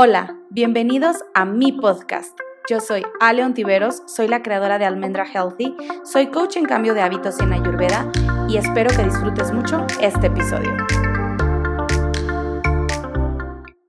Hola, 0.00 0.36
bienvenidos 0.50 1.24
a 1.34 1.44
mi 1.44 1.72
podcast. 1.72 2.38
Yo 2.70 2.78
soy 2.78 3.02
Ale 3.18 3.42
Ontiveros, 3.42 4.04
soy 4.06 4.28
la 4.28 4.44
creadora 4.44 4.78
de 4.78 4.84
Almendra 4.84 5.26
Healthy, 5.26 5.74
soy 6.04 6.28
coach 6.28 6.56
en 6.56 6.66
cambio 6.66 6.94
de 6.94 7.00
hábitos 7.00 7.40
en 7.40 7.52
Ayurveda 7.52 8.08
y 8.48 8.58
espero 8.58 8.90
que 8.96 9.02
disfrutes 9.02 9.50
mucho 9.50 9.84
este 10.00 10.28
episodio. 10.28 10.70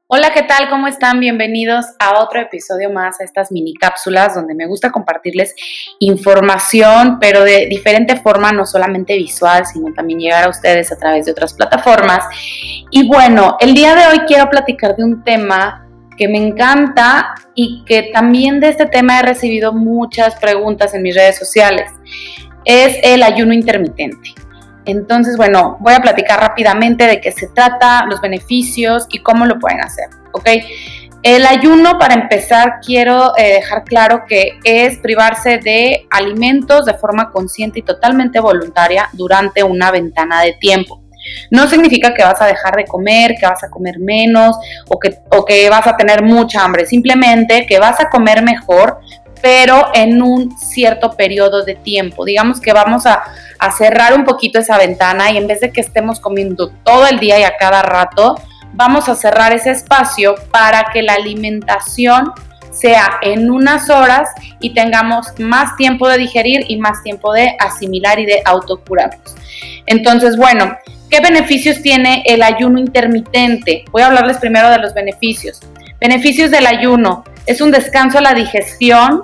Hola, 0.08 0.32
¿qué 0.34 0.42
tal? 0.42 0.68
¿Cómo 0.72 0.88
están? 0.88 1.20
Bienvenidos 1.20 1.86
a 2.00 2.24
otro 2.24 2.42
episodio 2.42 2.90
más, 2.90 3.22
a 3.22 3.24
estas 3.24 3.52
mini 3.52 3.76
cápsulas 3.76 4.34
donde 4.34 4.56
me 4.56 4.66
gusta 4.66 4.92
compartirles 4.92 5.54
información, 6.00 7.20
pero 7.20 7.44
de 7.44 7.68
diferente 7.68 8.16
forma, 8.16 8.52
no 8.52 8.66
solamente 8.66 9.16
visual, 9.16 9.68
sino 9.68 9.94
también 9.94 10.20
llegar 10.20 10.46
a 10.46 10.50
ustedes 10.50 10.92
a 10.92 10.98
través 10.98 11.28
de 11.28 11.34
otras 11.34 11.54
plataformas. 11.54 12.26
Y 12.90 13.08
bueno, 13.08 13.58
el 13.60 13.76
día 13.76 13.94
de 13.94 14.08
hoy 14.08 14.26
quiero 14.26 14.50
platicar 14.50 14.96
de 14.96 15.04
un 15.04 15.24
tema 15.24 15.86
que 16.20 16.28
me 16.28 16.38
encanta 16.38 17.34
y 17.56 17.84
que 17.86 18.12
también 18.14 18.60
de 18.60 18.68
este 18.68 18.86
tema 18.86 19.20
he 19.20 19.22
recibido 19.22 19.72
muchas 19.72 20.36
preguntas 20.36 20.94
en 20.94 21.02
mis 21.02 21.16
redes 21.16 21.40
sociales. 21.40 21.90
Es 22.66 22.98
el 23.04 23.24
ayuno 23.24 23.54
intermitente. 23.54 24.36
Entonces, 24.84 25.38
bueno, 25.38 25.78
voy 25.80 25.94
a 25.94 26.02
platicar 26.02 26.42
rápidamente 26.42 27.06
de 27.06 27.22
qué 27.22 27.32
se 27.32 27.48
trata, 27.48 28.06
los 28.06 28.20
beneficios 28.20 29.08
y 29.10 29.20
cómo 29.20 29.46
lo 29.46 29.60
pueden 29.60 29.80
hacer, 29.80 30.10
¿ok? 30.34 30.50
El 31.24 31.46
ayuno, 31.46 31.98
para 31.98 32.16
empezar, 32.16 32.80
quiero 32.86 33.38
eh, 33.38 33.54
dejar 33.54 33.84
claro 33.86 34.24
que 34.28 34.60
es 34.64 34.98
privarse 35.00 35.58
de 35.58 36.06
alimentos 36.12 36.86
de 36.86 36.94
forma 36.96 37.32
consciente 37.32 37.80
y 37.80 37.84
totalmente 37.84 38.40
voluntaria 38.40 39.10
durante 39.14 39.64
una 39.64 39.92
ventana 39.92 40.42
de 40.42 40.54
tiempo. 40.54 41.02
No 41.52 41.68
significa 41.68 42.14
que 42.14 42.24
vas 42.24 42.42
a 42.42 42.46
dejar 42.46 42.76
de 42.76 42.86
comer, 42.86 43.36
que 43.40 43.46
vas 43.46 43.64
a 43.64 43.70
comer 43.70 44.00
menos 44.00 44.58
o 44.88 45.00
que, 45.00 45.20
o 45.30 45.46
que 45.46 45.70
vas 45.70 45.88
a 45.88 45.98
tener 45.98 46.24
mucha 46.24 46.64
hambre, 46.64 46.86
simplemente 46.86 47.66
que 47.66 47.80
vas 47.80 48.00
a 48.00 48.10
comer 48.10 48.44
mejor, 48.44 49.00
pero 49.42 49.90
en 49.94 50.22
un 50.22 50.58
cierto 50.58 51.12
periodo 51.12 51.64
de 51.64 51.76
tiempo. 51.76 52.26
Digamos 52.26 52.60
que 52.60 52.74
vamos 52.74 53.06
a, 53.06 53.24
a, 53.58 53.72
cerrar 53.72 54.14
un 54.14 54.26
poquito 54.26 54.60
esa 54.60 54.78
ventana 54.78 55.32
y 55.32 55.38
en 55.38 55.48
vez 55.48 55.62
de 55.62 55.72
que 55.72 55.82
estemos 55.82 56.20
comiendo 56.20 56.70
todo 56.84 57.08
el 57.08 57.20
día 57.20 57.40
y 57.40 57.44
a 57.44 57.56
cada 57.58 57.82
rato, 57.82 58.36
vamos 58.74 59.10
a 59.10 59.16
cerrar 59.16 59.54
ese 59.54 59.72
espacio 59.72 60.36
para 60.52 60.88
que 60.92 61.02
la 61.02 61.14
alimentación 61.14 62.34
sea 62.72 63.20
en 63.22 63.50
unas 63.50 63.90
horas 63.90 64.30
y 64.60 64.74
tengamos 64.74 65.28
más 65.40 65.76
tiempo 65.76 66.08
de 66.08 66.18
digerir 66.18 66.66
y 66.68 66.78
más 66.78 67.02
tiempo 67.04 67.34
de 67.34 67.56
asimilar 67.60 68.20
y 68.20 68.26
de 68.26 68.42
autocurarnos. 68.46 69.36
Entonces, 69.86 70.38
bueno, 70.38 70.78
¿Qué 71.10 71.20
beneficios 71.22 71.82
tiene 71.82 72.24
el 72.26 72.44
ayuno 72.44 72.80
intermitente? 72.80 73.84
Voy 73.92 74.04
a 74.04 74.08
hablarles 74.08 74.38
primero 74.38 74.70
de 74.70 74.78
los 74.78 74.94
beneficios. 74.94 75.60
Beneficios 76.00 76.52
del 76.52 76.68
ayuno. 76.68 77.24
Es 77.48 77.62
un 77.62 77.72
descanso 77.72 78.20
a 78.20 78.22
la 78.22 78.34
digestión, 78.34 79.24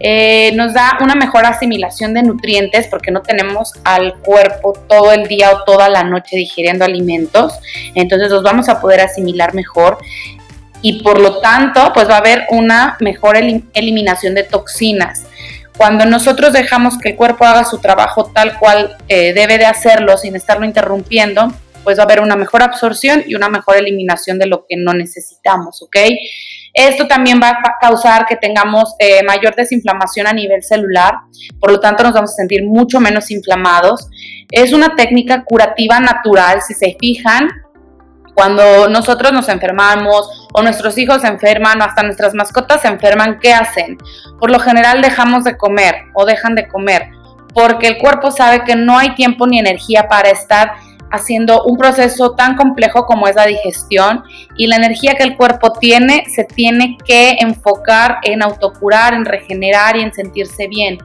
eh, 0.00 0.50
nos 0.56 0.74
da 0.74 0.98
una 1.00 1.14
mejor 1.14 1.46
asimilación 1.46 2.12
de 2.12 2.24
nutrientes 2.24 2.88
porque 2.88 3.12
no 3.12 3.22
tenemos 3.22 3.72
al 3.84 4.14
cuerpo 4.18 4.72
todo 4.88 5.12
el 5.12 5.28
día 5.28 5.52
o 5.52 5.62
toda 5.62 5.88
la 5.88 6.02
noche 6.02 6.36
digiriendo 6.36 6.84
alimentos, 6.84 7.52
entonces 7.94 8.28
los 8.30 8.42
vamos 8.42 8.68
a 8.68 8.80
poder 8.80 9.00
asimilar 9.00 9.54
mejor 9.54 9.98
y 10.80 11.04
por 11.04 11.20
lo 11.20 11.38
tanto 11.38 11.92
pues 11.94 12.08
va 12.08 12.14
a 12.14 12.18
haber 12.18 12.46
una 12.50 12.96
mejor 12.98 13.36
eliminación 13.36 14.34
de 14.34 14.42
toxinas. 14.42 15.26
Cuando 15.82 16.06
nosotros 16.06 16.52
dejamos 16.52 16.96
que 16.96 17.08
el 17.08 17.16
cuerpo 17.16 17.44
haga 17.44 17.64
su 17.64 17.78
trabajo 17.78 18.30
tal 18.32 18.56
cual 18.56 18.98
eh, 19.08 19.32
debe 19.32 19.58
de 19.58 19.66
hacerlo 19.66 20.16
sin 20.16 20.36
estarlo 20.36 20.64
interrumpiendo, 20.64 21.52
pues 21.82 21.98
va 21.98 22.02
a 22.02 22.04
haber 22.04 22.20
una 22.20 22.36
mejor 22.36 22.62
absorción 22.62 23.24
y 23.26 23.34
una 23.34 23.48
mejor 23.48 23.76
eliminación 23.76 24.38
de 24.38 24.46
lo 24.46 24.64
que 24.68 24.76
no 24.76 24.94
necesitamos, 24.94 25.82
¿ok? 25.82 25.96
Esto 26.72 27.08
también 27.08 27.40
va 27.42 27.48
a 27.48 27.78
causar 27.80 28.26
que 28.26 28.36
tengamos 28.36 28.94
eh, 29.00 29.24
mayor 29.24 29.56
desinflamación 29.56 30.28
a 30.28 30.32
nivel 30.32 30.62
celular, 30.62 31.14
por 31.58 31.72
lo 31.72 31.80
tanto 31.80 32.04
nos 32.04 32.12
vamos 32.12 32.30
a 32.30 32.34
sentir 32.34 32.62
mucho 32.64 33.00
menos 33.00 33.32
inflamados. 33.32 34.08
Es 34.52 34.72
una 34.72 34.94
técnica 34.94 35.42
curativa 35.42 35.98
natural, 35.98 36.62
si 36.62 36.74
se 36.74 36.96
fijan, 36.96 37.48
cuando 38.34 38.88
nosotros 38.88 39.32
nos 39.32 39.48
enfermamos 39.48 40.41
o 40.52 40.62
nuestros 40.62 40.98
hijos 40.98 41.22
se 41.22 41.28
enferman 41.28 41.80
o 41.80 41.84
hasta 41.84 42.02
nuestras 42.02 42.34
mascotas 42.34 42.82
se 42.82 42.88
enferman, 42.88 43.38
¿qué 43.40 43.52
hacen? 43.52 43.98
Por 44.38 44.50
lo 44.50 44.58
general 44.58 45.02
dejamos 45.02 45.44
de 45.44 45.56
comer 45.56 45.94
o 46.14 46.24
dejan 46.24 46.54
de 46.54 46.68
comer 46.68 47.10
porque 47.54 47.88
el 47.88 47.98
cuerpo 47.98 48.30
sabe 48.30 48.64
que 48.64 48.76
no 48.76 48.98
hay 48.98 49.14
tiempo 49.14 49.46
ni 49.46 49.58
energía 49.58 50.08
para 50.08 50.30
estar 50.30 50.72
haciendo 51.10 51.64
un 51.64 51.76
proceso 51.76 52.32
tan 52.32 52.56
complejo 52.56 53.04
como 53.04 53.28
es 53.28 53.36
la 53.36 53.46
digestión 53.46 54.24
y 54.56 54.66
la 54.66 54.76
energía 54.76 55.14
que 55.14 55.24
el 55.24 55.36
cuerpo 55.36 55.72
tiene 55.72 56.24
se 56.26 56.44
tiene 56.44 56.96
que 57.04 57.36
enfocar 57.38 58.18
en 58.22 58.42
autocurar, 58.42 59.12
en 59.12 59.26
regenerar 59.26 59.96
y 59.96 60.00
en 60.00 60.14
sentirse 60.14 60.68
bien. 60.68 60.98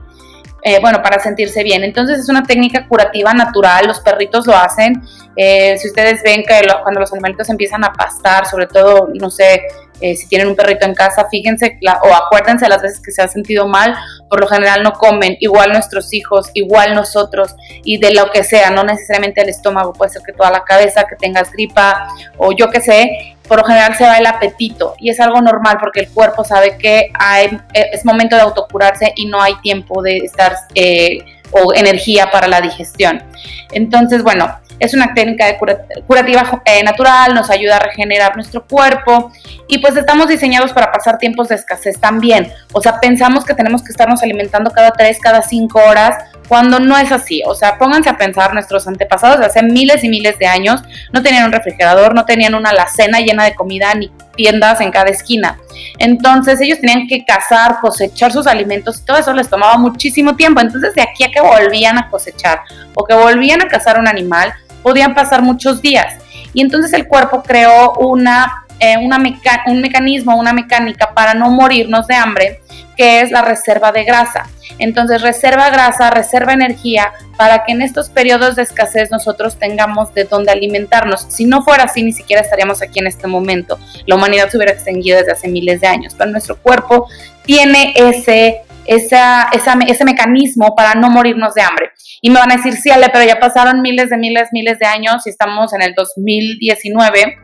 Eh, 0.64 0.80
bueno, 0.82 1.02
para 1.02 1.20
sentirse 1.20 1.64
bien. 1.64 1.84
Entonces 1.84 2.20
es 2.20 2.30
una 2.30 2.44
técnica 2.44 2.88
curativa 2.88 3.34
natural, 3.34 3.88
los 3.88 4.00
perritos 4.00 4.48
lo 4.48 4.56
hacen. 4.56 5.02
Eh, 5.36 5.78
si 5.78 5.88
ustedes 5.88 6.22
ven 6.24 6.44
que 6.44 6.60
cuando 6.82 7.00
los 7.00 7.14
animalitos 7.14 7.50
empiezan 7.50 7.84
a 7.84 7.94
pastar, 7.94 8.48
sobre 8.48 8.66
todo, 8.68 9.10
no 9.14 9.30
sé, 9.30 9.62
eh, 10.00 10.16
si 10.16 10.28
tienen 10.28 10.48
un 10.48 10.56
perrito 10.56 10.86
en 10.86 10.94
casa, 10.94 11.28
fíjense 11.30 11.80
o 12.04 12.14
acuérdense 12.14 12.70
las 12.70 12.82
veces 12.82 13.02
que 13.02 13.12
se 13.12 13.22
ha 13.22 13.28
sentido 13.28 13.68
mal, 13.68 13.96
por 14.30 14.40
lo 14.40 14.48
general 14.48 14.84
no 14.84 14.94
comen, 14.94 15.38
igual 15.40 15.72
nuestros 15.72 16.14
hijos, 16.14 16.50
igual 16.54 16.94
nosotros, 16.94 17.56
y 17.84 17.98
de 17.98 18.14
lo 18.14 18.30
que 18.30 18.44
sea, 18.44 18.70
no 18.70 18.84
necesariamente 18.84 19.42
el 19.42 19.50
estómago, 19.50 19.94
puede 19.94 20.12
ser 20.12 20.22
que 20.22 20.34
toda 20.34 20.52
la 20.52 20.64
cabeza, 20.64 21.06
que 21.08 21.16
tengas 21.16 21.52
gripa 21.52 22.10
o 22.38 22.52
yo 22.52 22.70
qué 22.70 22.82
sé, 22.82 23.37
por 23.48 23.60
lo 23.60 23.64
general 23.64 23.96
se 23.96 24.06
va 24.06 24.18
el 24.18 24.26
apetito 24.26 24.96
y 25.00 25.10
es 25.10 25.20
algo 25.20 25.42
normal 25.42 25.78
porque 25.80 26.02
el 26.02 26.10
cuerpo 26.10 26.44
sabe 26.44 26.78
que 26.78 27.12
hay, 27.18 27.58
es 27.74 28.06
momento 28.06 28.36
de 28.36 28.42
autocurarse 28.42 29.14
y 29.16 29.26
no 29.26 29.42
hay 29.42 29.56
tiempo 29.62 30.02
de 30.02 30.18
estar 30.18 30.56
eh, 30.76 31.20
o 31.52 31.74
energía 31.74 32.30
para 32.32 32.48
la 32.48 32.62
digestión. 32.62 33.24
Entonces, 33.72 34.22
bueno, 34.24 34.60
es 34.80 34.94
una 34.94 35.14
técnica 35.14 35.46
de 35.46 35.58
curativa 36.06 36.62
eh, 36.66 36.84
natural, 36.84 37.34
nos 37.34 37.50
ayuda 37.50 37.78
a 37.78 37.80
regenerar 37.80 38.36
nuestro 38.36 38.66
cuerpo 38.66 39.32
y 39.68 39.80
pues 39.80 39.96
estamos 39.96 40.28
diseñados 40.28 40.72
para 40.74 40.92
pasar 40.92 41.18
tiempos 41.18 41.50
de 41.50 41.56
escasez 41.56 42.00
también. 42.00 42.52
O 42.74 42.82
sea, 42.82 43.00
pensamos 43.00 43.44
que 43.44 43.54
tenemos 43.54 43.84
que 43.84 43.92
estarnos 43.92 44.22
alimentando 44.22 44.72
cada 44.72 44.92
3, 44.92 45.20
cada 45.20 45.42
5 45.42 45.80
horas, 45.80 46.16
cuando 46.48 46.80
no 46.80 46.98
es 46.98 47.12
así. 47.12 47.42
O 47.46 47.56
sea, 47.56 47.78
pónganse 47.78 48.10
a 48.10 48.18
pensar, 48.18 48.54
nuestros 48.54 48.88
antepasados 48.88 49.46
hace 49.46 49.62
miles 49.64 50.04
y 50.04 50.10
miles 50.10 50.38
de 50.40 50.48
años 50.48 50.82
no 51.12 51.22
tenían 51.22 51.46
un 51.46 51.52
refrigerador, 51.52 52.16
no 52.16 52.26
tenían 52.26 52.56
una 52.56 52.70
alacena 52.70 53.20
llena 53.20 53.44
de 53.46 53.56
comida 53.56 53.94
ni 53.94 54.12
tiendas 54.36 54.82
en 54.82 54.92
cada 54.92 55.10
esquina. 55.10 55.58
Entonces 55.98 56.62
ellos 56.62 56.80
tenían 56.80 57.08
que 57.08 57.26
cazar, 57.26 57.80
cosechar 57.82 58.32
sus 58.32 58.48
alimentos 58.48 59.00
y 59.00 59.06
todo 59.06 59.18
eso 59.18 59.34
les 59.34 59.50
tomaba 59.50 59.78
muchísimo 59.78 60.36
tiempo. 60.36 60.62
Entonces 60.62 60.94
de 60.94 61.02
aquí 61.02 61.24
a 61.24 61.32
que 61.32 61.42
volvían 61.42 61.98
a 61.98 62.10
cosechar 62.10 62.62
o 62.94 63.04
que 63.04 63.14
volvían 63.14 63.62
a 63.62 63.68
cazar 63.68 64.00
un 64.00 64.08
animal, 64.08 64.54
podían 64.84 65.14
pasar 65.14 65.42
muchos 65.42 65.82
días. 65.82 66.16
Y 66.54 66.62
entonces 66.62 66.94
el 66.94 67.08
cuerpo 67.08 67.44
creó 67.44 67.94
una, 67.94 68.66
eh, 68.80 68.96
un 68.98 69.82
mecanismo, 69.82 70.38
una 70.38 70.54
mecánica 70.54 71.14
para 71.14 71.34
no 71.34 71.50
morirnos 71.50 72.08
de 72.08 72.16
hambre, 72.16 72.62
que 72.98 73.22
es 73.22 73.32
la 73.32 73.44
reserva 73.44 73.92
de 73.92 74.04
grasa. 74.04 74.50
Entonces 74.80 75.22
reserva 75.22 75.70
grasa, 75.70 76.10
reserva 76.10 76.54
energía 76.54 77.14
para 77.38 77.64
que 77.64 77.72
en 77.72 77.82
estos 77.82 78.10
periodos 78.10 78.56
de 78.56 78.64
escasez 78.64 79.12
nosotros 79.12 79.58
tengamos 79.58 80.14
de 80.14 80.26
dónde 80.26 80.52
alimentarnos. 80.52 81.28
Si 81.30 81.46
no 81.46 81.62
fuera 81.62 81.84
así, 81.84 82.04
ni 82.04 82.12
siquiera 82.12 82.42
estaríamos 82.42 82.82
aquí 82.82 83.00
en 83.00 83.08
este 83.08 83.28
momento. 83.28 83.80
La 84.06 84.16
humanidad 84.16 84.50
se 84.50 84.58
hubiera 84.58 84.74
extinguido 84.74 85.20
desde 85.20 85.32
hace 85.32 85.48
miles 85.48 85.80
de 85.80 85.88
años, 85.88 86.16
pero 86.18 86.30
nuestro 86.32 86.58
cuerpo 86.58 87.08
tiene 87.46 87.94
ese, 87.96 88.62
esa, 88.86 89.50
ese 89.52 90.06
mecanismo 90.06 90.76
para 90.76 90.96
no 90.96 91.10
morirnos 91.10 91.54
de 91.54 91.62
hambre. 91.62 91.92
Y 92.22 92.30
me 92.30 92.40
van 92.40 92.52
a 92.52 92.58
decir, 92.58 92.74
sí, 92.74 92.90
Ale, 92.90 93.10
pero 93.12 93.26
ya 93.26 93.40
pasaron 93.40 93.82
miles 93.82 94.10
de 94.10 94.18
miles, 94.18 94.50
miles 94.52 94.80
de 94.80 94.88
años 94.88 95.26
y 95.28 95.30
estamos 95.30 95.72
en 95.74 95.84
el 95.84 95.94
2019. 95.94 97.38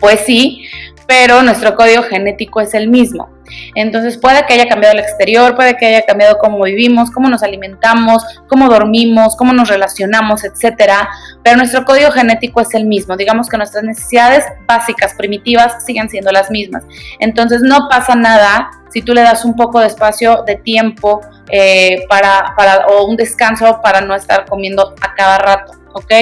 Pues 0.00 0.20
sí, 0.26 0.64
pero 1.06 1.42
nuestro 1.42 1.74
código 1.74 2.02
genético 2.02 2.60
es 2.60 2.74
el 2.74 2.88
mismo. 2.88 3.28
Entonces 3.74 4.18
puede 4.18 4.44
que 4.46 4.54
haya 4.54 4.66
cambiado 4.66 4.94
el 4.94 5.00
exterior, 5.00 5.54
puede 5.54 5.76
que 5.76 5.86
haya 5.86 6.02
cambiado 6.02 6.38
cómo 6.38 6.62
vivimos, 6.62 7.10
cómo 7.10 7.28
nos 7.28 7.42
alimentamos, 7.42 8.24
cómo 8.48 8.68
dormimos, 8.68 9.36
cómo 9.36 9.52
nos 9.52 9.68
relacionamos, 9.68 10.44
etcétera, 10.44 11.08
pero 11.42 11.56
nuestro 11.56 11.84
código 11.84 12.10
genético 12.10 12.60
es 12.60 12.74
el 12.74 12.86
mismo. 12.86 13.16
Digamos 13.16 13.48
que 13.48 13.56
nuestras 13.56 13.84
necesidades 13.84 14.44
básicas, 14.66 15.14
primitivas, 15.14 15.84
siguen 15.84 16.08
siendo 16.08 16.32
las 16.32 16.50
mismas. 16.50 16.84
Entonces 17.18 17.62
no 17.62 17.88
pasa 17.90 18.14
nada 18.14 18.70
si 18.90 19.02
tú 19.02 19.14
le 19.14 19.22
das 19.22 19.44
un 19.44 19.56
poco 19.56 19.80
de 19.80 19.86
espacio, 19.86 20.44
de 20.46 20.56
tiempo 20.56 21.20
eh, 21.50 22.04
para, 22.08 22.54
para, 22.56 22.86
o 22.86 23.06
un 23.06 23.16
descanso 23.16 23.80
para 23.82 24.00
no 24.02 24.14
estar 24.14 24.44
comiendo 24.46 24.94
a 25.00 25.14
cada 25.14 25.38
rato. 25.38 25.81
¿Ok? 25.92 26.12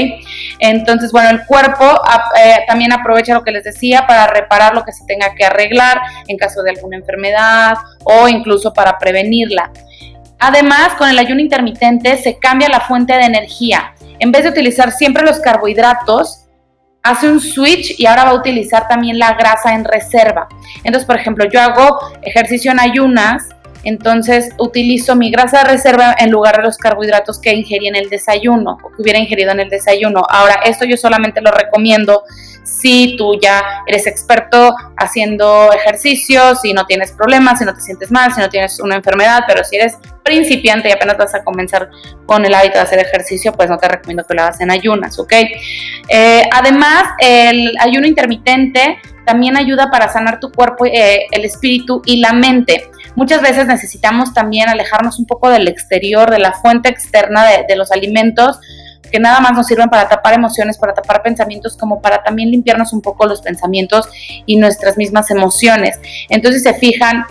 Entonces, 0.58 1.12
bueno, 1.12 1.30
el 1.30 1.44
cuerpo 1.46 1.84
eh, 2.38 2.60
también 2.66 2.92
aprovecha 2.92 3.34
lo 3.34 3.44
que 3.44 3.50
les 3.50 3.64
decía 3.64 4.06
para 4.06 4.26
reparar 4.26 4.74
lo 4.74 4.84
que 4.84 4.92
se 4.92 5.04
tenga 5.06 5.34
que 5.34 5.44
arreglar 5.44 6.00
en 6.28 6.36
caso 6.36 6.62
de 6.62 6.70
alguna 6.70 6.96
enfermedad 6.96 7.74
o 8.04 8.28
incluso 8.28 8.72
para 8.72 8.98
prevenirla. 8.98 9.70
Además, 10.38 10.94
con 10.96 11.08
el 11.08 11.18
ayuno 11.18 11.40
intermitente 11.40 12.16
se 12.16 12.38
cambia 12.38 12.68
la 12.68 12.80
fuente 12.80 13.14
de 13.14 13.24
energía. 13.24 13.94
En 14.18 14.32
vez 14.32 14.44
de 14.44 14.50
utilizar 14.50 14.90
siempre 14.90 15.22
los 15.22 15.38
carbohidratos, 15.40 16.46
hace 17.02 17.28
un 17.28 17.40
switch 17.40 17.98
y 17.98 18.06
ahora 18.06 18.24
va 18.24 18.30
a 18.30 18.34
utilizar 18.34 18.88
también 18.88 19.18
la 19.18 19.34
grasa 19.34 19.74
en 19.74 19.84
reserva. 19.84 20.48
Entonces, 20.84 21.06
por 21.06 21.16
ejemplo, 21.16 21.44
yo 21.50 21.60
hago 21.60 21.98
ejercicio 22.22 22.72
en 22.72 22.80
ayunas, 22.80 23.48
entonces 23.84 24.50
utilizo 24.58 25.16
mi 25.16 25.30
grasa 25.30 25.58
de 25.58 25.64
reserva 25.64 26.14
en 26.18 26.30
lugar 26.30 26.56
de 26.56 26.62
los 26.62 26.76
carbohidratos 26.76 27.40
que 27.40 27.52
ingerí 27.52 27.88
en 27.88 27.96
el 27.96 28.08
desayuno 28.08 28.78
o 28.82 28.90
que 28.90 29.02
hubiera 29.02 29.18
ingerido 29.18 29.52
en 29.52 29.60
el 29.60 29.70
desayuno. 29.70 30.24
Ahora, 30.28 30.60
esto 30.64 30.84
yo 30.84 30.96
solamente 30.96 31.40
lo 31.40 31.50
recomiendo 31.50 32.24
si 32.62 33.16
tú 33.16 33.38
ya 33.40 33.62
eres 33.86 34.06
experto 34.06 34.74
haciendo 34.96 35.72
ejercicio, 35.72 36.54
si 36.54 36.72
no 36.72 36.86
tienes 36.86 37.12
problemas, 37.12 37.58
si 37.58 37.64
no 37.64 37.74
te 37.74 37.80
sientes 37.80 38.10
mal, 38.10 38.32
si 38.32 38.40
no 38.40 38.48
tienes 38.48 38.80
una 38.80 38.96
enfermedad, 38.96 39.44
pero 39.46 39.64
si 39.64 39.76
eres 39.76 39.98
principiante 40.22 40.88
y 40.88 40.92
apenas 40.92 41.16
vas 41.16 41.34
a 41.34 41.42
comenzar 41.42 41.90
con 42.26 42.44
el 42.44 42.54
hábito 42.54 42.74
de 42.74 42.80
hacer 42.80 42.98
ejercicio, 43.00 43.52
pues 43.52 43.68
no 43.68 43.78
te 43.78 43.88
recomiendo 43.88 44.24
que 44.24 44.34
lo 44.34 44.42
hagas 44.42 44.60
en 44.60 44.70
ayunas, 44.70 45.18
¿ok? 45.18 45.32
Eh, 46.08 46.42
además, 46.52 47.04
el 47.18 47.72
ayuno 47.80 48.06
intermitente 48.06 48.98
también 49.24 49.56
ayuda 49.56 49.90
para 49.90 50.08
sanar 50.08 50.40
tu 50.40 50.50
cuerpo, 50.50 50.86
eh, 50.86 51.26
el 51.30 51.44
espíritu 51.44 52.02
y 52.04 52.20
la 52.20 52.32
mente. 52.32 52.90
Muchas 53.16 53.42
veces 53.42 53.66
necesitamos 53.66 54.32
también 54.32 54.68
alejarnos 54.68 55.18
un 55.18 55.26
poco 55.26 55.50
del 55.50 55.68
exterior, 55.68 56.30
de 56.30 56.38
la 56.38 56.52
fuente 56.52 56.88
externa 56.88 57.44
de, 57.66 57.76
los 57.76 57.90
alimentos, 57.90 58.60
que 59.10 59.18
nada 59.18 59.40
más 59.40 59.52
nos 59.52 59.66
sirven 59.66 59.88
para 59.88 60.08
tapar 60.08 60.34
emociones, 60.34 60.78
para 60.78 60.94
tapar 60.94 61.22
pensamientos, 61.22 61.76
como 61.76 62.00
para 62.00 62.22
también 62.22 62.50
limpiarnos 62.50 62.92
un 62.92 63.02
poco 63.02 63.26
los 63.26 63.42
pensamientos 63.42 64.08
y 64.46 64.56
nuestras 64.56 64.96
mismas 64.96 65.30
emociones. 65.30 65.98
Entonces 66.28 66.62
se 66.62 66.74
fijan, 66.74 67.24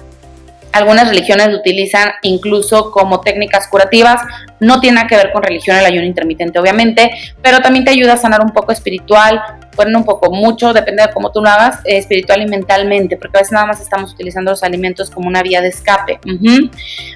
algunas 0.73 1.07
religiones 1.07 1.47
lo 1.47 1.57
utilizan 1.57 2.11
incluso 2.21 2.91
como 2.91 3.21
técnicas 3.21 3.67
curativas. 3.67 4.21
No 4.59 4.81
tiene 4.81 4.95
nada 4.95 5.07
que 5.07 5.15
ver 5.15 5.31
con 5.31 5.41
religión 5.41 5.77
el 5.77 5.85
ayuno 5.85 6.05
intermitente, 6.05 6.59
obviamente, 6.59 7.11
pero 7.41 7.59
también 7.61 7.85
te 7.85 7.91
ayuda 7.91 8.13
a 8.13 8.17
sanar 8.17 8.41
un 8.41 8.51
poco 8.51 8.73
espiritual, 8.73 9.41
bueno, 9.75 9.99
un 9.99 10.05
poco 10.05 10.31
mucho, 10.31 10.73
depende 10.73 11.03
de 11.03 11.13
cómo 11.13 11.31
tú 11.31 11.41
lo 11.41 11.49
hagas, 11.49 11.79
eh, 11.85 11.97
espiritual 11.97 12.41
y 12.41 12.47
mentalmente, 12.47 13.17
porque 13.17 13.37
a 13.37 13.41
veces 13.41 13.53
nada 13.53 13.65
más 13.65 13.81
estamos 13.81 14.11
utilizando 14.13 14.51
los 14.51 14.63
alimentos 14.63 15.09
como 15.09 15.27
una 15.27 15.41
vía 15.41 15.61
de 15.61 15.69
escape. 15.69 16.19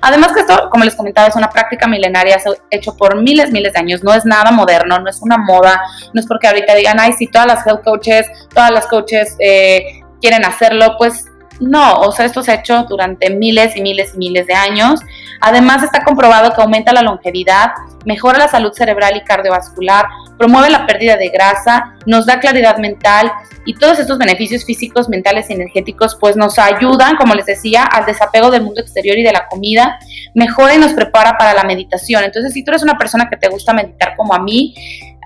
Además 0.01 0.33
que 0.33 0.41
esto, 0.41 0.69
como 0.69 0.83
les 0.83 0.95
comentaba, 0.95 1.27
es 1.27 1.35
una 1.35 1.50
práctica 1.50 1.88
milenaria 1.88 2.38
hecho 2.69 2.95
por 2.95 3.21
miles, 3.21 3.51
miles 3.51 3.73
de 3.73 3.79
años, 3.79 4.03
no 4.03 4.13
es 4.13 4.25
nada 4.25 4.51
moderno, 4.51 5.00
no 5.00 5.09
es 5.09 5.21
una 5.21 5.38
moda, 5.38 5.81
no 6.13 6.19
es 6.19 6.27
porque 6.27 6.47
ahorita 6.47 6.75
digan, 6.75 7.00
ay, 7.00 7.13
si 7.13 7.27
todas 7.27 7.47
las 7.47 7.65
health 7.65 7.83
coaches, 7.83 8.27
todas 8.53 8.71
las 8.71 8.88
coaches 8.88 9.35
eh, 9.39 10.01
quieren 10.21 10.45
hacerlo, 10.45 10.95
pues 10.97 11.25
no, 11.59 12.00
o 12.01 12.11
sea, 12.11 12.25
esto 12.25 12.44
se 12.44 12.51
ha 12.51 12.55
hecho 12.55 12.85
durante 12.89 13.29
miles 13.29 13.75
y 13.75 13.81
miles 13.81 14.13
y 14.15 14.17
miles 14.17 14.47
de 14.47 14.53
años. 14.53 15.00
Además, 15.39 15.83
está 15.83 16.03
comprobado 16.03 16.53
que 16.53 16.61
aumenta 16.61 16.94
la 16.94 17.01
longevidad, 17.01 17.71
mejora 18.05 18.38
la 18.38 18.47
salud 18.47 18.73
cerebral 18.73 19.15
y 19.17 19.21
cardiovascular, 19.21 20.07
promueve 20.38 20.69
la 20.69 20.85
pérdida 20.85 21.15
de 21.15 21.29
grasa, 21.29 21.95
nos 22.05 22.25
da 22.25 22.39
claridad 22.39 22.77
mental 22.77 23.31
y 23.65 23.75
todos 23.75 24.00
estos 24.00 24.17
beneficios 24.17 24.65
físicos, 24.65 25.09
mentales 25.09 25.50
y 25.50 25.53
energéticos 25.53 26.17
pues 26.19 26.35
nos 26.35 26.59
ayudan, 26.59 27.15
como 27.15 27.33
les 27.35 27.45
decía, 27.45 27.83
al 27.83 28.06
desapego 28.06 28.51
del 28.51 28.63
mundo 28.63 28.81
exterior 28.81 29.17
y 29.17 29.23
de 29.23 29.31
la 29.31 29.47
comida, 29.47 29.99
mejora 30.33 30.75
y 30.75 30.79
nos 30.79 30.94
prepara 30.94 31.38
para 31.38 31.53
la 31.53 31.63
meditación. 31.63 32.23
Entonces, 32.23 32.53
si 32.53 32.63
tú 32.63 32.71
eres 32.71 32.83
una 32.83 32.97
persona 32.97 33.29
que 33.29 33.38
te 33.38 33.47
gusta 33.47 33.73
meditar 33.73 34.15
como 34.15 34.33
a 34.33 34.39
mí, 34.39 34.73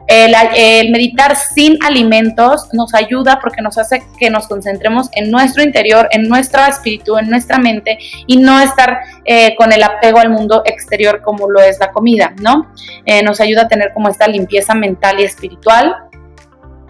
el, 0.08 0.92
meditar 0.92 1.36
sin 1.36 1.78
alimentos 1.84 2.70
nos 2.74 2.94
ayuda 2.94 3.40
porque 3.42 3.62
nos 3.62 3.78
hace 3.78 4.04
que 4.20 4.30
nos 4.30 4.48
concentremos 4.48 5.10
en 5.14 5.30
nuestro 5.30 5.64
interior, 5.64 6.08
en 6.12 6.24
nuestro 6.30 6.64
espíritu, 6.66 7.18
en 7.18 7.30
nuestra 7.30 7.58
mente 7.58 7.98
y 8.26 8.38
no 8.38 8.60
estar 8.60 9.00
eh, 9.26 9.56
con 9.58 9.74
el 9.74 9.84
apego 9.84 10.20
al 10.20 10.30
mundo 10.30 10.62
exterior 10.66 11.22
como 11.22 11.50
lo 11.50 11.62
es 11.62 11.80
la 11.80 11.92
comida, 11.92 12.34
¿no? 12.42 12.72
Eh, 13.06 13.22
nos 13.22 13.42
ayuda 13.42 13.64
a 13.64 13.68
tener 13.68 13.94
como 13.94 14.10
esta 14.10 14.28
limpieza 14.28 14.74
mental 14.74 15.20
y 15.20 15.24
espiritual. 15.24 15.96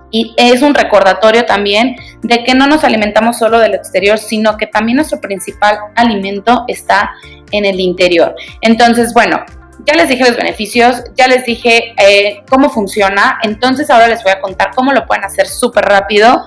Y 0.09 0.33
es 0.37 0.61
un 0.61 0.73
recordatorio 0.73 1.45
también 1.45 1.97
de 2.21 2.43
que 2.45 2.53
no 2.53 2.65
nos 2.65 2.85
alimentamos 2.85 3.37
solo 3.37 3.59
del 3.59 3.73
exterior, 3.73 4.17
sino 4.17 4.55
que 4.55 4.65
también 4.65 4.95
nuestro 4.95 5.19
principal 5.19 5.77
alimento 5.95 6.63
está 6.69 7.11
en 7.51 7.65
el 7.65 7.79
interior. 7.81 8.33
Entonces, 8.61 9.13
bueno, 9.13 9.43
ya 9.85 9.95
les 9.95 10.09
dije 10.09 10.23
los 10.25 10.35
beneficios, 10.35 11.03
ya 11.15 11.27
les 11.27 11.45
dije 11.45 11.93
eh, 11.97 12.43
cómo 12.49 12.69
funciona, 12.69 13.39
entonces 13.43 13.89
ahora 13.89 14.07
les 14.07 14.23
voy 14.23 14.31
a 14.31 14.41
contar 14.41 14.71
cómo 14.75 14.91
lo 14.91 15.05
pueden 15.05 15.23
hacer 15.23 15.47
súper 15.47 15.85
rápido. 15.85 16.45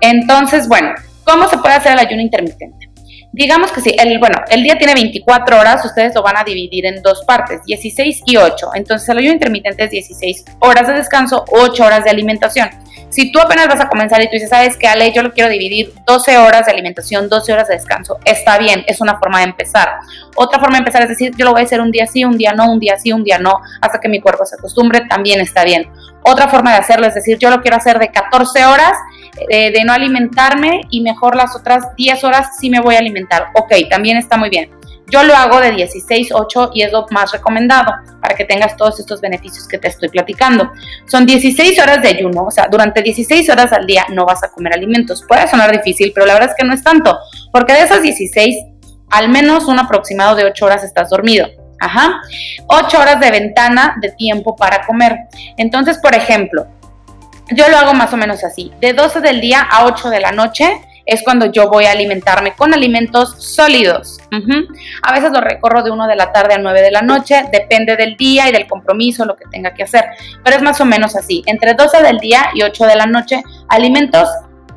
Entonces, 0.00 0.68
bueno, 0.68 0.94
¿cómo 1.24 1.48
se 1.48 1.58
puede 1.58 1.74
hacer 1.74 1.92
el 1.92 1.98
ayuno 2.00 2.22
intermitente? 2.22 2.90
Digamos 3.32 3.70
que 3.72 3.80
sí, 3.80 3.94
el, 3.98 4.18
bueno, 4.18 4.38
el 4.48 4.62
día 4.62 4.78
tiene 4.78 4.94
24 4.94 5.60
horas, 5.60 5.84
ustedes 5.84 6.14
lo 6.14 6.22
van 6.22 6.36
a 6.38 6.44
dividir 6.44 6.86
en 6.86 7.02
dos 7.02 7.22
partes, 7.26 7.62
16 7.64 8.22
y 8.26 8.36
8. 8.36 8.70
Entonces 8.74 9.08
el 9.08 9.18
ayuno 9.18 9.34
intermitente 9.34 9.84
es 9.84 9.90
16 9.90 10.44
horas 10.60 10.88
de 10.88 10.94
descanso, 10.94 11.44
8 11.48 11.84
horas 11.84 12.04
de 12.04 12.10
alimentación. 12.10 12.70
Si 13.08 13.30
tú 13.30 13.38
apenas 13.38 13.68
vas 13.68 13.80
a 13.80 13.88
comenzar 13.88 14.20
y 14.22 14.26
tú 14.26 14.32
dices, 14.32 14.50
sabes 14.50 14.76
que 14.76 14.86
Ale, 14.86 15.12
yo 15.12 15.22
lo 15.22 15.32
quiero 15.32 15.48
dividir 15.48 15.92
12 16.06 16.38
horas 16.38 16.66
de 16.66 16.72
alimentación, 16.72 17.28
12 17.28 17.52
horas 17.52 17.68
de 17.68 17.74
descanso, 17.74 18.18
está 18.24 18.58
bien, 18.58 18.84
es 18.86 19.00
una 19.00 19.18
forma 19.18 19.38
de 19.38 19.44
empezar. 19.44 19.88
Otra 20.34 20.58
forma 20.58 20.76
de 20.76 20.80
empezar 20.80 21.02
es 21.02 21.10
decir, 21.10 21.32
yo 21.36 21.44
lo 21.44 21.52
voy 21.52 21.62
a 21.62 21.64
hacer 21.64 21.80
un 21.80 21.90
día 21.90 22.06
sí, 22.06 22.24
un 22.24 22.36
día 22.36 22.52
no, 22.52 22.70
un 22.70 22.80
día 22.80 22.98
sí, 22.98 23.12
un 23.12 23.22
día 23.22 23.38
no, 23.38 23.60
hasta 23.80 24.00
que 24.00 24.08
mi 24.08 24.20
cuerpo 24.20 24.44
se 24.44 24.56
acostumbre, 24.56 25.02
también 25.08 25.40
está 25.40 25.64
bien. 25.64 25.88
Otra 26.28 26.48
forma 26.48 26.72
de 26.72 26.78
hacerlo 26.78 27.06
es 27.06 27.14
decir, 27.14 27.38
yo 27.38 27.50
lo 27.50 27.60
quiero 27.60 27.76
hacer 27.76 28.00
de 28.00 28.10
14 28.10 28.66
horas 28.66 28.92
eh, 29.48 29.70
de 29.70 29.84
no 29.84 29.92
alimentarme 29.92 30.80
y 30.90 31.00
mejor 31.00 31.36
las 31.36 31.54
otras 31.54 31.94
10 31.96 32.24
horas 32.24 32.58
sí 32.58 32.68
me 32.68 32.80
voy 32.80 32.96
a 32.96 32.98
alimentar. 32.98 33.48
Ok, 33.54 33.72
también 33.88 34.16
está 34.16 34.36
muy 34.36 34.50
bien. 34.50 34.70
Yo 35.08 35.22
lo 35.22 35.36
hago 35.36 35.60
de 35.60 35.70
16, 35.70 36.30
8 36.32 36.70
y 36.74 36.82
es 36.82 36.90
lo 36.90 37.06
más 37.10 37.30
recomendado 37.30 37.92
para 38.20 38.34
que 38.34 38.44
tengas 38.44 38.76
todos 38.76 38.98
estos 38.98 39.20
beneficios 39.20 39.68
que 39.68 39.78
te 39.78 39.86
estoy 39.86 40.08
platicando. 40.08 40.72
Son 41.06 41.24
16 41.24 41.78
horas 41.80 42.02
de 42.02 42.08
ayuno, 42.08 42.42
o 42.42 42.50
sea, 42.50 42.66
durante 42.68 43.02
16 43.02 43.48
horas 43.50 43.72
al 43.72 43.86
día 43.86 44.04
no 44.10 44.26
vas 44.26 44.42
a 44.42 44.48
comer 44.48 44.72
alimentos. 44.72 45.24
Puede 45.28 45.46
sonar 45.46 45.70
difícil, 45.70 46.10
pero 46.12 46.26
la 46.26 46.32
verdad 46.32 46.50
es 46.50 46.56
que 46.58 46.66
no 46.66 46.74
es 46.74 46.82
tanto, 46.82 47.16
porque 47.52 47.72
de 47.72 47.82
esas 47.82 48.02
16, 48.02 48.56
al 49.10 49.28
menos 49.28 49.66
un 49.66 49.78
aproximado 49.78 50.34
de 50.34 50.44
8 50.44 50.64
horas 50.66 50.82
estás 50.82 51.08
dormido. 51.08 51.46
Ajá. 51.80 52.20
8 52.66 52.98
horas 52.98 53.20
de 53.20 53.30
ventana 53.30 53.96
de 54.00 54.10
tiempo 54.12 54.56
para 54.56 54.86
comer. 54.86 55.26
Entonces, 55.56 55.98
por 55.98 56.14
ejemplo, 56.14 56.66
yo 57.50 57.68
lo 57.68 57.76
hago 57.76 57.94
más 57.94 58.12
o 58.12 58.16
menos 58.16 58.42
así, 58.44 58.72
de 58.80 58.92
12 58.92 59.20
del 59.20 59.40
día 59.40 59.60
a 59.60 59.84
8 59.84 60.10
de 60.10 60.20
la 60.20 60.32
noche 60.32 60.80
es 61.06 61.22
cuando 61.22 61.46
yo 61.46 61.70
voy 61.70 61.84
a 61.84 61.92
alimentarme 61.92 62.54
con 62.54 62.74
alimentos 62.74 63.36
sólidos. 63.38 64.18
A 65.02 65.12
veces 65.12 65.30
lo 65.30 65.40
recorro 65.40 65.84
de 65.84 65.92
1 65.92 66.08
de 66.08 66.16
la 66.16 66.32
tarde 66.32 66.54
a 66.54 66.58
9 66.58 66.82
de 66.82 66.90
la 66.90 67.02
noche, 67.02 67.44
depende 67.52 67.96
del 67.96 68.16
día 68.16 68.48
y 68.48 68.52
del 68.52 68.66
compromiso, 68.66 69.24
lo 69.24 69.36
que 69.36 69.44
tenga 69.50 69.72
que 69.72 69.84
hacer, 69.84 70.04
pero 70.42 70.56
es 70.56 70.62
más 70.62 70.80
o 70.80 70.84
menos 70.84 71.14
así, 71.14 71.42
entre 71.46 71.74
12 71.74 72.02
del 72.02 72.18
día 72.18 72.50
y 72.54 72.62
8 72.62 72.86
de 72.86 72.96
la 72.96 73.06
noche, 73.06 73.42
alimentos 73.68 74.28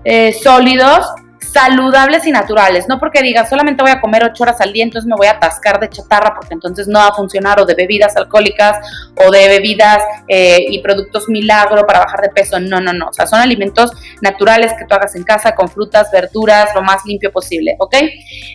eh, 0.04 0.31
sólidos 0.31 1.07
saludables 1.51 2.25
y 2.28 2.31
naturales, 2.31 2.88
no 2.88 3.00
porque 3.00 3.22
digas 3.22 3.50
solamente 3.50 3.82
voy 3.82 3.91
a 3.91 4.01
comer 4.01 4.24
ocho 4.24 4.44
horas 4.44 4.62
al 4.62 4.74
día, 4.74 4.84
entonces 4.84 5.08
me 5.08 5.15
voy 5.15 5.27
a 5.27 5.32
atascar 5.32 5.79
de 5.79 5.89
chatarra 5.89 6.36
porque 6.36 6.53
entonces 6.53 6.88
no 6.88 7.00
va 7.00 7.08
a 7.08 7.13
funcionar, 7.13 7.60
o 7.60 7.65
de 7.65 7.75
bebidas 7.75 8.15
alcohólicas, 8.15 8.77
o 9.15 9.32
de 9.32 9.48
bebidas 9.48 10.03
eh, 10.27 10.65
y 10.70 10.79
productos 10.82 11.27
milagro 11.27 11.86
para 11.86 12.00
bajar 12.00 12.22
de 12.22 12.29
peso, 12.29 12.60
no, 12.60 12.79
no, 12.79 12.94
no, 12.94 13.08
o 13.08 13.13
sea, 13.13 13.25
son 13.25 13.39
alimentos 13.39 13.91
naturales 14.22 14.74
que 14.77 14.86
tú 14.86 14.94
hagas 14.94 15.15
en 15.15 15.24
casa 15.24 15.56
con 15.56 15.68
frutas, 15.68 16.12
verduras, 16.12 16.70
lo 16.75 16.82
más 16.82 17.06
limpio 17.06 17.32
posible, 17.32 17.75
¿ok? 17.79 17.96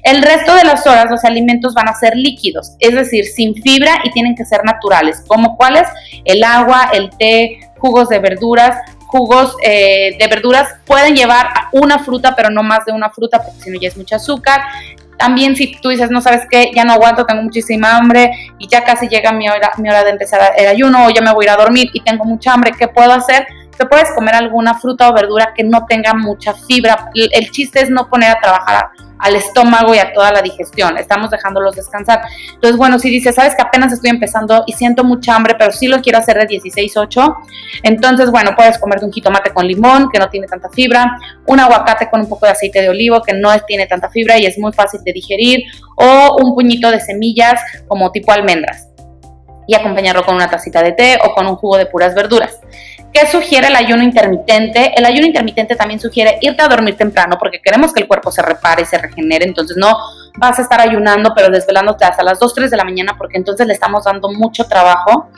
El 0.02 0.22
resto 0.22 0.54
de 0.54 0.64
las 0.64 0.86
horas 0.86 1.10
los 1.10 1.24
alimentos 1.24 1.74
van 1.74 1.88
a 1.88 1.94
ser 1.94 2.14
líquidos, 2.16 2.76
es 2.78 2.94
decir, 2.94 3.24
sin 3.24 3.54
fibra 3.54 4.00
y 4.04 4.10
tienen 4.10 4.34
que 4.34 4.44
ser 4.44 4.64
naturales, 4.64 5.22
como 5.26 5.56
cuáles, 5.56 5.88
el 6.24 6.44
agua, 6.44 6.90
el 6.92 7.10
té, 7.10 7.60
jugos 7.84 8.08
de 8.08 8.18
verduras, 8.18 8.78
jugos 9.06 9.56
eh, 9.62 10.16
de 10.18 10.26
verduras 10.28 10.68
pueden 10.84 11.14
llevar 11.14 11.48
una 11.72 11.98
fruta, 11.98 12.34
pero 12.36 12.50
no 12.50 12.62
más 12.62 12.84
de 12.84 12.92
una 12.92 13.10
fruta, 13.10 13.42
porque 13.42 13.60
si 13.60 13.70
no 13.70 13.80
ya 13.80 13.88
es 13.88 13.96
mucho 13.96 14.16
azúcar. 14.16 14.62
También 15.16 15.54
si 15.54 15.76
tú 15.80 15.90
dices, 15.90 16.10
no 16.10 16.20
sabes 16.20 16.42
qué, 16.50 16.72
ya 16.74 16.84
no 16.84 16.92
aguanto, 16.92 17.24
tengo 17.24 17.42
muchísima 17.42 17.96
hambre 17.96 18.32
y 18.58 18.66
ya 18.68 18.82
casi 18.82 19.08
llega 19.08 19.32
mi 19.32 19.48
hora, 19.48 19.72
mi 19.78 19.88
hora 19.88 20.02
de 20.02 20.10
empezar 20.10 20.52
el 20.56 20.66
ayuno 20.66 21.06
o 21.06 21.10
ya 21.10 21.22
me 21.22 21.32
voy 21.32 21.44
a 21.44 21.46
ir 21.46 21.50
a 21.50 21.62
dormir 21.62 21.90
y 21.92 22.00
tengo 22.00 22.24
mucha 22.24 22.52
hambre, 22.52 22.72
¿qué 22.76 22.88
puedo 22.88 23.12
hacer? 23.12 23.46
Te 23.76 23.86
puedes 23.86 24.12
comer 24.12 24.34
alguna 24.34 24.74
fruta 24.74 25.08
o 25.08 25.14
verdura 25.14 25.52
que 25.54 25.64
no 25.64 25.86
tenga 25.86 26.14
mucha 26.14 26.54
fibra. 26.54 27.10
El 27.14 27.50
chiste 27.50 27.82
es 27.82 27.90
no 27.90 28.08
poner 28.08 28.30
a 28.30 28.40
trabajar 28.40 28.90
al 29.18 29.36
estómago 29.36 29.94
y 29.94 29.98
a 29.98 30.12
toda 30.12 30.32
la 30.32 30.42
digestión, 30.42 30.98
estamos 30.98 31.30
dejándolos 31.30 31.74
descansar. 31.74 32.20
Entonces, 32.52 32.76
bueno, 32.76 32.98
si 32.98 33.08
dices, 33.08 33.34
sabes 33.34 33.54
que 33.54 33.62
apenas 33.62 33.92
estoy 33.92 34.10
empezando 34.10 34.64
y 34.66 34.72
siento 34.72 35.02
mucha 35.02 35.34
hambre, 35.34 35.54
pero 35.58 35.72
sí 35.72 35.86
lo 35.86 36.02
quiero 36.02 36.18
hacer 36.18 36.36
de 36.36 36.46
16-8, 36.46 37.36
entonces, 37.84 38.30
bueno, 38.30 38.50
puedes 38.54 38.76
comerte 38.78 39.06
un 39.06 39.12
jitomate 39.12 39.50
con 39.50 39.66
limón, 39.66 40.10
que 40.10 40.18
no 40.18 40.28
tiene 40.28 40.46
tanta 40.46 40.68
fibra, 40.68 41.16
un 41.46 41.58
aguacate 41.58 42.10
con 42.10 42.20
un 42.20 42.28
poco 42.28 42.46
de 42.46 42.52
aceite 42.52 42.82
de 42.82 42.90
olivo, 42.90 43.22
que 43.22 43.32
no 43.32 43.48
tiene 43.60 43.86
tanta 43.86 44.10
fibra 44.10 44.36
y 44.38 44.46
es 44.46 44.58
muy 44.58 44.72
fácil 44.72 45.02
de 45.02 45.12
digerir, 45.12 45.64
o 45.96 46.36
un 46.42 46.54
puñito 46.54 46.90
de 46.90 47.00
semillas 47.00 47.60
como 47.88 48.10
tipo 48.12 48.32
almendras 48.32 48.88
y 49.66 49.74
acompañarlo 49.74 50.24
con 50.24 50.34
una 50.34 50.50
tacita 50.50 50.82
de 50.82 50.92
té 50.92 51.18
o 51.24 51.34
con 51.34 51.46
un 51.46 51.56
jugo 51.56 51.78
de 51.78 51.86
puras 51.86 52.14
verduras. 52.14 52.53
¿Qué 53.14 53.28
sugiere 53.28 53.68
el 53.68 53.76
ayuno 53.76 54.02
intermitente? 54.02 54.92
El 54.96 55.04
ayuno 55.04 55.28
intermitente 55.28 55.76
también 55.76 56.00
sugiere 56.00 56.36
irte 56.40 56.60
a 56.60 56.66
dormir 56.66 56.96
temprano 56.96 57.36
porque 57.38 57.60
queremos 57.60 57.92
que 57.92 58.00
el 58.02 58.08
cuerpo 58.08 58.32
se 58.32 58.42
repare 58.42 58.82
y 58.82 58.86
se 58.86 58.98
regenere, 58.98 59.44
entonces 59.44 59.76
no 59.76 59.96
vas 60.36 60.58
a 60.58 60.62
estar 60.62 60.80
ayunando, 60.80 61.32
pero 61.34 61.48
desvelándote 61.48 62.04
hasta 62.04 62.22
las 62.22 62.38
2, 62.40 62.54
3 62.54 62.70
de 62.70 62.76
la 62.76 62.84
mañana, 62.84 63.14
porque 63.16 63.38
entonces 63.38 63.66
le 63.66 63.72
estamos 63.72 64.04
dando 64.04 64.28
mucho 64.32 64.64
trabajo. 64.64 65.28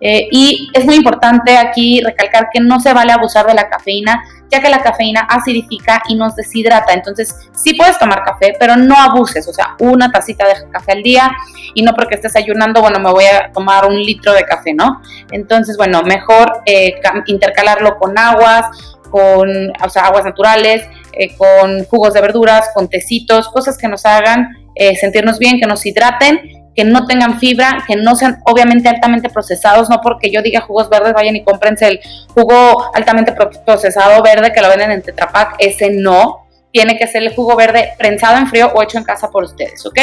Eh, 0.00 0.28
y 0.30 0.70
es 0.72 0.84
muy 0.84 0.94
importante 0.94 1.56
aquí 1.56 2.00
recalcar 2.00 2.48
que 2.52 2.60
no 2.60 2.78
se 2.78 2.92
vale 2.92 3.12
abusar 3.12 3.46
de 3.46 3.54
la 3.54 3.68
cafeína, 3.68 4.22
ya 4.50 4.60
que 4.60 4.68
la 4.68 4.82
cafeína 4.82 5.22
acidifica 5.28 6.02
y 6.08 6.14
nos 6.14 6.36
deshidrata. 6.36 6.92
Entonces, 6.92 7.48
sí 7.52 7.74
puedes 7.74 7.98
tomar 7.98 8.22
café, 8.22 8.54
pero 8.58 8.76
no 8.76 8.96
abuses, 8.96 9.48
o 9.48 9.52
sea, 9.52 9.74
una 9.80 10.12
tacita 10.12 10.46
de 10.46 10.54
café 10.70 10.92
al 10.92 11.02
día 11.02 11.32
y 11.74 11.82
no 11.82 11.92
porque 11.94 12.14
estés 12.14 12.36
ayunando, 12.36 12.80
bueno, 12.80 13.00
me 13.00 13.10
voy 13.10 13.24
a 13.24 13.50
tomar 13.52 13.86
un 13.86 14.00
litro 14.00 14.32
de 14.32 14.44
café, 14.44 14.72
¿no? 14.72 15.02
Entonces, 15.32 15.76
bueno, 15.76 16.02
mejor 16.02 16.62
eh, 16.66 16.94
intercalarlo 17.26 17.96
con 17.96 18.16
aguas, 18.16 18.66
con 19.10 19.48
o 19.84 19.88
sea, 19.88 20.06
aguas 20.06 20.24
naturales, 20.24 20.88
eh, 21.16 21.34
con 21.36 21.84
jugos 21.84 22.14
de 22.14 22.20
verduras, 22.20 22.70
con 22.74 22.88
tecitos, 22.88 23.48
cosas 23.48 23.78
que 23.78 23.88
nos 23.88 24.04
hagan 24.06 24.48
eh, 24.74 24.96
sentirnos 24.96 25.38
bien, 25.38 25.58
que 25.58 25.66
nos 25.66 25.84
hidraten, 25.86 26.40
que 26.74 26.84
no 26.84 27.06
tengan 27.06 27.38
fibra, 27.38 27.84
que 27.86 27.96
no 27.96 28.16
sean 28.16 28.40
obviamente 28.44 28.88
altamente 28.88 29.28
procesados, 29.30 29.88
no 29.88 30.00
porque 30.00 30.30
yo 30.30 30.42
diga 30.42 30.60
jugos 30.60 30.90
verdes, 30.90 31.12
vayan 31.12 31.36
y 31.36 31.44
cómprense 31.44 31.86
el 31.86 32.00
jugo 32.34 32.90
altamente 32.94 33.32
procesado 33.64 34.22
verde 34.22 34.52
que 34.52 34.60
lo 34.60 34.68
venden 34.68 34.90
en 34.90 35.02
Tetra 35.02 35.30
Pak, 35.30 35.56
ese 35.58 35.90
no, 35.90 36.44
tiene 36.74 36.98
que 36.98 37.06
ser 37.06 37.22
el 37.22 37.32
jugo 37.32 37.54
verde 37.54 37.92
prensado 37.96 38.36
en 38.36 38.48
frío 38.48 38.72
o 38.74 38.82
hecho 38.82 38.98
en 38.98 39.04
casa 39.04 39.30
por 39.30 39.44
ustedes, 39.44 39.86
¿ok? 39.86 39.96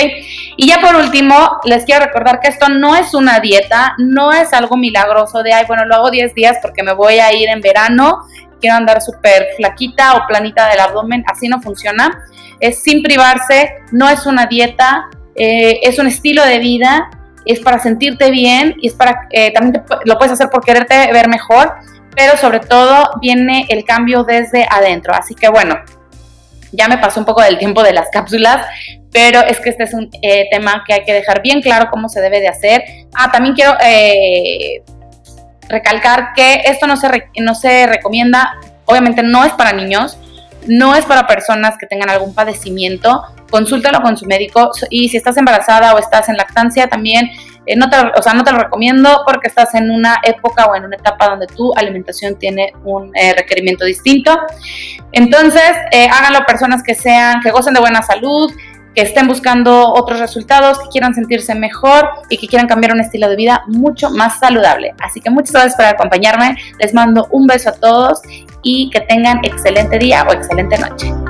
Y 0.55 0.69
ya 0.69 0.79
por 0.79 0.95
último, 0.95 1.35
les 1.65 1.83
quiero 1.83 2.05
recordar 2.05 2.39
que 2.39 2.47
esto 2.47 2.69
no 2.69 2.95
es 2.95 3.13
una 3.13 3.41
dieta, 3.41 3.93
no 3.97 4.31
es 4.31 4.53
algo 4.53 4.77
milagroso 4.77 5.43
de, 5.43 5.51
ay, 5.51 5.65
bueno, 5.67 5.83
lo 5.83 5.95
hago 5.95 6.09
10 6.09 6.33
días 6.33 6.59
porque 6.61 6.81
me 6.81 6.93
voy 6.93 7.19
a 7.19 7.33
ir 7.33 7.49
en 7.49 7.59
verano 7.59 8.19
quiero 8.61 8.77
andar 8.77 9.01
súper 9.01 9.47
flaquita 9.57 10.15
o 10.15 10.27
planita 10.27 10.69
del 10.69 10.79
abdomen, 10.79 11.23
así 11.27 11.49
no 11.49 11.61
funciona. 11.61 12.23
Es 12.59 12.83
sin 12.83 13.03
privarse, 13.03 13.73
no 13.91 14.07
es 14.07 14.25
una 14.25 14.45
dieta, 14.45 15.09
eh, 15.35 15.79
es 15.81 15.99
un 15.99 16.07
estilo 16.07 16.45
de 16.45 16.59
vida, 16.59 17.09
es 17.45 17.59
para 17.59 17.79
sentirte 17.79 18.31
bien 18.31 18.75
y 18.81 18.87
es 18.87 18.93
para, 18.93 19.27
eh, 19.31 19.51
también 19.51 19.83
lo 20.05 20.17
puedes 20.17 20.31
hacer 20.31 20.49
por 20.49 20.63
quererte 20.63 21.11
ver 21.11 21.27
mejor, 21.27 21.73
pero 22.15 22.37
sobre 22.37 22.59
todo 22.59 23.11
viene 23.19 23.65
el 23.69 23.83
cambio 23.83 24.23
desde 24.23 24.65
adentro. 24.69 25.13
Así 25.13 25.33
que 25.33 25.49
bueno, 25.49 25.75
ya 26.71 26.87
me 26.87 26.97
pasó 26.97 27.19
un 27.19 27.25
poco 27.25 27.41
del 27.41 27.57
tiempo 27.57 27.83
de 27.83 27.93
las 27.93 28.09
cápsulas, 28.11 28.65
pero 29.11 29.41
es 29.41 29.59
que 29.59 29.71
este 29.71 29.83
es 29.83 29.93
un 29.93 30.09
eh, 30.21 30.47
tema 30.51 30.83
que 30.85 30.93
hay 30.93 31.03
que 31.03 31.13
dejar 31.13 31.41
bien 31.41 31.61
claro 31.61 31.89
cómo 31.91 32.07
se 32.07 32.21
debe 32.21 32.39
de 32.39 32.47
hacer. 32.47 32.83
Ah, 33.13 33.31
también 33.31 33.55
quiero 33.55 33.75
recalcar 35.71 36.33
que 36.35 36.61
esto 36.65 36.87
no 36.87 36.97
se, 36.97 37.29
no 37.39 37.55
se 37.55 37.87
recomienda, 37.87 38.53
obviamente 38.85 39.23
no 39.23 39.43
es 39.45 39.53
para 39.53 39.73
niños, 39.73 40.17
no 40.67 40.95
es 40.95 41.05
para 41.05 41.27
personas 41.27 41.77
que 41.77 41.87
tengan 41.87 42.09
algún 42.09 42.33
padecimiento, 42.35 43.23
consúltalo 43.49 44.01
con 44.01 44.17
su 44.17 44.25
médico 44.25 44.71
y 44.89 45.09
si 45.09 45.17
estás 45.17 45.37
embarazada 45.37 45.93
o 45.93 45.99
estás 45.99 46.29
en 46.29 46.37
lactancia 46.37 46.87
también, 46.87 47.31
eh, 47.65 47.75
no, 47.75 47.89
te, 47.89 47.97
o 47.97 48.21
sea, 48.21 48.33
no 48.33 48.43
te 48.43 48.51
lo 48.51 48.59
recomiendo 48.59 49.21
porque 49.25 49.47
estás 49.47 49.75
en 49.75 49.91
una 49.91 50.19
época 50.23 50.65
o 50.65 50.75
en 50.75 50.85
una 50.85 50.95
etapa 50.95 51.29
donde 51.29 51.47
tu 51.47 51.73
alimentación 51.75 52.37
tiene 52.39 52.73
un 52.83 53.15
eh, 53.15 53.33
requerimiento 53.35 53.85
distinto. 53.85 54.35
Entonces, 55.11 55.71
eh, 55.91 56.07
háganlo 56.11 56.45
personas 56.45 56.81
que 56.81 56.95
sean, 56.95 57.39
que 57.41 57.51
gocen 57.51 57.73
de 57.73 57.79
buena 57.79 58.01
salud, 58.01 58.51
que 58.95 59.01
estén 59.01 59.27
buscando 59.27 59.93
otros 59.93 60.19
resultados, 60.19 60.79
que 60.79 60.89
quieran 60.89 61.13
sentirse 61.13 61.55
mejor 61.55 62.09
y 62.29 62.37
que 62.37 62.47
quieran 62.47 62.67
cambiar 62.67 62.93
un 62.93 63.01
estilo 63.01 63.29
de 63.29 63.35
vida 63.35 63.63
mucho 63.67 64.09
más 64.09 64.39
saludable. 64.39 64.93
Así 64.99 65.21
que 65.21 65.29
muchas 65.29 65.53
gracias 65.53 65.75
por 65.75 65.85
acompañarme. 65.85 66.57
Les 66.79 66.93
mando 66.93 67.27
un 67.31 67.47
beso 67.47 67.69
a 67.69 67.73
todos 67.73 68.21
y 68.63 68.89
que 68.89 69.01
tengan 69.01 69.43
excelente 69.43 69.97
día 69.97 70.25
o 70.29 70.33
excelente 70.33 70.77
noche. 70.77 71.20